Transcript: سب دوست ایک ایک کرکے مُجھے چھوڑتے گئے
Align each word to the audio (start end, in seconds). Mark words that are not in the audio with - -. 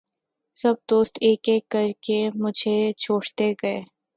سب 0.57 0.75
دوست 0.89 1.13
ایک 1.25 1.49
ایک 1.51 1.63
کرکے 1.71 2.19
مُجھے 2.41 2.77
چھوڑتے 3.01 3.47
گئے 3.63 3.79